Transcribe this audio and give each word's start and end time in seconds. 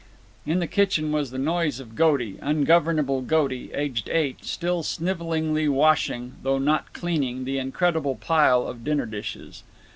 In 0.47 0.57
the 0.57 0.65
kitchen 0.65 1.11
was 1.11 1.29
the 1.29 1.37
noise 1.37 1.79
of 1.79 1.93
Goaty, 1.95 2.39
ungovernable 2.41 3.21
Goaty, 3.21 3.71
aged 3.71 4.09
eight, 4.09 4.43
still 4.43 4.81
snivelingly 4.81 5.67
washing, 5.69 6.37
though 6.41 6.57
not 6.57 6.91
cleaning, 6.93 7.45
the 7.45 7.59
incredible 7.59 8.15
pile 8.15 8.65
of 8.67 8.83
dinner 8.83 9.05
dishes. 9.05 9.61